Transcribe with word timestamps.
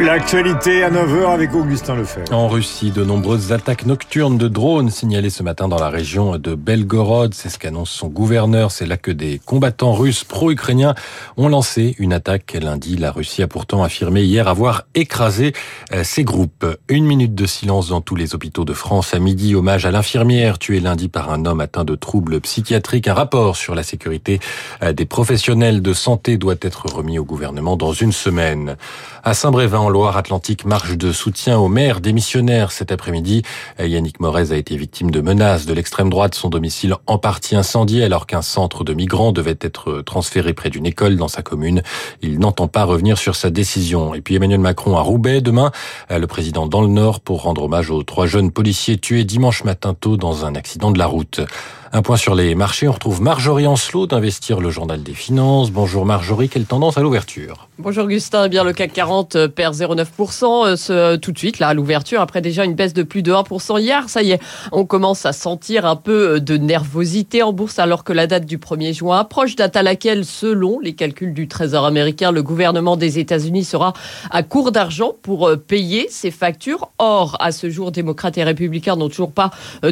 L'actualité 0.00 0.82
à 0.82 0.90
9h 0.90 1.30
avec 1.30 1.54
Augustin 1.54 1.94
Lefebvre. 1.94 2.32
En 2.32 2.48
Russie, 2.48 2.90
de 2.90 3.04
nombreuses 3.04 3.52
attaques 3.52 3.84
nocturnes 3.84 4.38
de 4.38 4.48
drones 4.48 4.90
signalées 4.90 5.30
ce 5.30 5.42
matin 5.42 5.68
dans 5.68 5.78
la 5.78 5.90
région 5.90 6.38
de 6.38 6.54
Belgorod. 6.54 7.34
C'est 7.34 7.50
ce 7.50 7.58
qu'annonce 7.58 7.90
son 7.90 8.08
gouverneur. 8.08 8.72
C'est 8.72 8.86
là 8.86 8.96
que 8.96 9.10
des 9.10 9.38
combattants 9.44 9.92
russes 9.92 10.24
pro-ukrainiens 10.24 10.94
ont 11.36 11.48
lancé 11.48 11.94
une 11.98 12.12
attaque 12.12 12.56
lundi. 12.60 12.96
La 12.96 13.12
Russie 13.12 13.42
a 13.42 13.48
pourtant 13.48 13.82
affirmé 13.84 14.22
hier 14.22 14.48
avoir 14.48 14.84
écrasé 14.94 15.52
euh, 15.92 16.02
ces 16.04 16.24
groupes. 16.24 16.66
Une 16.88 17.04
minute 17.04 17.34
de 17.34 17.46
silence 17.46 17.88
dans 17.88 18.00
tous 18.00 18.16
les 18.16 18.34
hôpitaux 18.34 18.64
de 18.64 18.72
France 18.72 19.14
à 19.14 19.18
midi. 19.18 19.54
Hommage 19.54 19.84
à 19.84 19.90
l'infirmière 19.90 20.58
tuée 20.58 20.80
lundi 20.80 21.08
par 21.08 21.30
un 21.30 21.44
homme 21.44 21.60
atteint 21.60 21.84
de 21.84 21.94
troubles 21.94 22.40
psychiatriques. 22.40 23.08
Un 23.08 23.14
rapport 23.14 23.56
sur 23.56 23.74
la 23.74 23.82
sécurité 23.82 24.40
euh, 24.82 24.92
des 24.92 25.04
professionnels 25.04 25.82
de 25.82 25.92
santé 25.92 26.38
doit 26.38 26.56
être 26.62 26.86
remis 26.86 27.18
au 27.18 27.24
gouvernement 27.24 27.76
dans 27.76 27.92
une 27.92 28.12
semaine. 28.12 28.76
À 29.22 29.34
Saint-Brévin, 29.34 29.81
en 29.82 29.88
Loire-Atlantique, 29.88 30.64
marche 30.64 30.96
de 30.96 31.12
soutien 31.12 31.58
aux 31.58 31.68
maires 31.68 32.00
démissionnaires 32.00 32.70
cet 32.70 32.92
après-midi. 32.92 33.42
Yannick 33.80 34.20
Morez 34.20 34.52
a 34.52 34.56
été 34.56 34.76
victime 34.76 35.10
de 35.10 35.20
menaces 35.20 35.66
de 35.66 35.74
l'extrême 35.74 36.08
droite, 36.08 36.34
son 36.34 36.48
domicile 36.48 36.94
en 37.06 37.18
partie 37.18 37.56
incendié 37.56 38.04
alors 38.04 38.26
qu'un 38.26 38.42
centre 38.42 38.84
de 38.84 38.94
migrants 38.94 39.32
devait 39.32 39.58
être 39.60 40.02
transféré 40.02 40.52
près 40.52 40.70
d'une 40.70 40.86
école 40.86 41.16
dans 41.16 41.28
sa 41.28 41.42
commune. 41.42 41.82
Il 42.22 42.38
n'entend 42.38 42.68
pas 42.68 42.84
revenir 42.84 43.18
sur 43.18 43.34
sa 43.34 43.50
décision. 43.50 44.14
Et 44.14 44.20
puis 44.20 44.36
Emmanuel 44.36 44.60
Macron 44.60 44.96
à 44.96 45.00
Roubaix 45.00 45.40
demain, 45.40 45.72
le 46.10 46.26
président 46.26 46.66
dans 46.66 46.82
le 46.82 46.88
Nord 46.88 47.20
pour 47.20 47.42
rendre 47.42 47.64
hommage 47.64 47.90
aux 47.90 48.04
trois 48.04 48.26
jeunes 48.26 48.52
policiers 48.52 48.98
tués 48.98 49.24
dimanche 49.24 49.64
matin 49.64 49.94
tôt 49.94 50.16
dans 50.16 50.44
un 50.44 50.54
accident 50.54 50.92
de 50.92 50.98
la 50.98 51.06
route. 51.06 51.40
Un 51.94 52.00
point 52.00 52.16
sur 52.16 52.34
les 52.34 52.54
marchés, 52.54 52.88
on 52.88 52.92
retrouve 52.92 53.20
Marjorie 53.20 53.66
Ancelot 53.66 54.06
d'Investir 54.06 54.62
le 54.62 54.70
Journal 54.70 55.02
des 55.02 55.12
Finances. 55.12 55.70
Bonjour 55.70 56.06
Marjorie, 56.06 56.48
quelle 56.48 56.64
tendance 56.64 56.96
à 56.96 57.02
l'ouverture? 57.02 57.68
Bonjour 57.78 58.04
Augustin, 58.04 58.46
eh 58.46 58.48
bien 58.48 58.64
le 58.64 58.72
CAC 58.72 58.94
40 58.94 59.36
euh, 59.36 59.48
perd 59.48 59.74
0,9% 59.74 60.68
euh, 60.68 60.76
ce, 60.76 61.16
tout 61.16 61.32
de 61.32 61.38
suite 61.38 61.58
là 61.58 61.68
à 61.68 61.74
l'ouverture 61.74 62.22
après 62.22 62.40
déjà 62.40 62.64
une 62.64 62.72
baisse 62.72 62.94
de 62.94 63.02
plus 63.02 63.22
de 63.22 63.30
1% 63.30 63.78
hier. 63.78 64.08
Ça 64.08 64.22
y 64.22 64.30
est, 64.30 64.40
on 64.72 64.86
commence 64.86 65.26
à 65.26 65.34
sentir 65.34 65.84
un 65.84 65.96
peu 65.96 66.36
euh, 66.36 66.40
de 66.40 66.56
nervosité 66.56 67.42
en 67.42 67.52
bourse 67.52 67.78
alors 67.78 68.04
que 68.04 68.14
la 68.14 68.26
date 68.26 68.46
du 68.46 68.56
1er 68.56 68.94
juin 68.94 69.18
approche, 69.18 69.54
date 69.54 69.76
à 69.76 69.82
laquelle 69.82 70.24
selon 70.24 70.80
les 70.80 70.94
calculs 70.94 71.34
du 71.34 71.46
Trésor 71.46 71.84
américain, 71.84 72.32
le 72.32 72.42
gouvernement 72.42 72.96
des 72.96 73.18
États-Unis 73.18 73.64
sera 73.64 73.92
à 74.30 74.42
court 74.42 74.72
d'argent 74.72 75.12
pour 75.20 75.50
payer 75.58 76.06
ses 76.08 76.30
factures. 76.30 76.88
Or, 76.96 77.36
à 77.38 77.52
ce 77.52 77.68
jour, 77.68 77.92
démocrates 77.92 78.38
et 78.38 78.44
républicains 78.44 78.96
n'ont 78.96 79.10
toujours 79.10 79.32
pas 79.32 79.50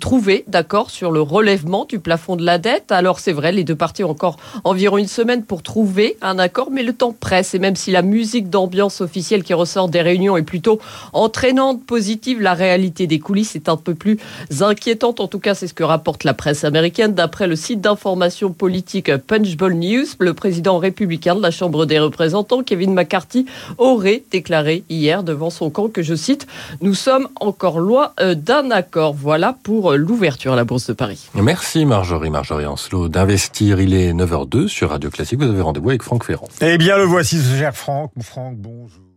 trouvé 0.00 0.44
d'accord 0.48 0.90
sur 0.90 1.10
le 1.10 1.20
relèvement 1.20 1.81
du 1.86 1.98
plafond 1.98 2.36
de 2.36 2.44
la 2.44 2.58
dette. 2.58 2.92
Alors 2.92 3.20
c'est 3.20 3.32
vrai, 3.32 3.52
les 3.52 3.64
deux 3.64 3.74
parties 3.74 4.04
ont 4.04 4.10
encore 4.10 4.36
environ 4.64 4.98
une 4.98 5.08
semaine 5.08 5.44
pour 5.44 5.62
trouver 5.62 6.16
un 6.22 6.38
accord, 6.38 6.70
mais 6.70 6.82
le 6.82 6.92
temps 6.92 7.14
presse 7.18 7.54
et 7.54 7.58
même 7.58 7.76
si 7.76 7.90
la 7.90 8.02
musique 8.02 8.50
d'ambiance 8.50 9.00
officielle 9.00 9.42
qui 9.42 9.54
ressort 9.54 9.88
des 9.88 10.02
réunions 10.02 10.36
est 10.36 10.42
plutôt 10.42 10.78
entraînante, 11.12 11.84
positive, 11.84 12.40
la 12.40 12.54
réalité 12.54 13.06
des 13.06 13.18
coulisses 13.18 13.56
est 13.56 13.68
un 13.68 13.76
peu 13.76 13.94
plus 13.94 14.18
inquiétante. 14.60 15.20
En 15.20 15.28
tout 15.28 15.38
cas, 15.38 15.54
c'est 15.54 15.66
ce 15.66 15.74
que 15.74 15.84
rapporte 15.84 16.24
la 16.24 16.34
presse 16.34 16.64
américaine. 16.64 17.14
D'après 17.14 17.46
le 17.46 17.56
site 17.56 17.80
d'information 17.80 18.52
politique 18.52 19.14
Punchbowl 19.16 19.74
News, 19.74 20.06
le 20.18 20.34
président 20.34 20.78
républicain 20.78 21.34
de 21.34 21.42
la 21.42 21.50
Chambre 21.50 21.86
des 21.86 21.98
représentants, 21.98 22.62
Kevin 22.62 22.92
McCarthy, 22.94 23.46
aurait 23.78 24.22
déclaré 24.30 24.84
hier 24.88 25.22
devant 25.22 25.50
son 25.50 25.70
camp 25.70 25.88
que, 25.88 26.02
je 26.02 26.14
cite, 26.14 26.46
Nous 26.80 26.94
sommes 26.94 27.28
encore 27.40 27.80
loin 27.80 28.12
euh, 28.20 28.34
d'un 28.34 28.70
accord. 28.70 29.14
Voilà 29.14 29.56
pour 29.62 29.92
l'ouverture 29.94 30.52
à 30.52 30.56
la 30.56 30.64
Bourse 30.64 30.88
de 30.88 30.92
Paris. 30.92 31.28
Merci 31.34 31.71
Marjorie, 31.80 32.30
Marjorie 32.30 32.66
Ancelot, 32.66 33.08
d'investir. 33.08 33.80
Il 33.80 33.94
est 33.94 34.12
9h02 34.12 34.68
sur 34.68 34.90
Radio 34.90 35.08
Classique. 35.08 35.40
Vous 35.40 35.48
avez 35.48 35.62
rendez-vous 35.62 35.88
avec 35.88 36.02
Franck 36.02 36.24
Ferrand. 36.24 36.48
Eh 36.60 36.76
bien, 36.76 36.98
le 36.98 37.04
voici, 37.04 37.40
cher 37.58 37.74
Franck. 37.74 38.12
Franck, 38.20 38.56
bonjour. 38.58 39.11